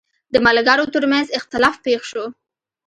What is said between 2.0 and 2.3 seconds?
شو.